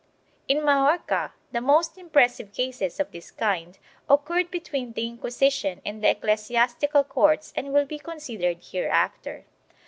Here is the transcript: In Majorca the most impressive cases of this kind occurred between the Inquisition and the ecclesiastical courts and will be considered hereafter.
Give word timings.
In 0.47 0.65
Majorca 0.65 1.31
the 1.51 1.61
most 1.61 1.95
impressive 1.95 2.51
cases 2.53 2.99
of 2.99 3.11
this 3.11 3.29
kind 3.29 3.77
occurred 4.09 4.49
between 4.49 4.93
the 4.93 5.05
Inquisition 5.05 5.79
and 5.85 6.03
the 6.03 6.09
ecclesiastical 6.09 7.03
courts 7.03 7.53
and 7.55 7.71
will 7.71 7.85
be 7.85 7.99
considered 7.99 8.63
hereafter. 8.63 9.45